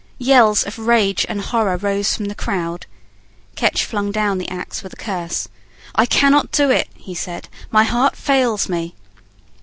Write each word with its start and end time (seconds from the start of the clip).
Yells 0.17 0.63
of 0.63 0.79
rage 0.79 1.27
and 1.29 1.39
horror 1.41 1.77
rose 1.77 2.15
from 2.15 2.25
the 2.25 2.33
crowd. 2.33 2.87
Ketch 3.55 3.85
flung 3.85 4.11
down 4.11 4.39
the 4.39 4.49
axe 4.49 4.81
with 4.81 4.93
a 4.93 4.95
curse. 4.95 5.47
"I 5.93 6.07
cannot 6.07 6.51
do 6.51 6.71
it," 6.71 6.89
he 6.95 7.13
said; 7.13 7.49
"my 7.69 7.83
heart 7.83 8.15
fails 8.15 8.67
me." 8.67 8.95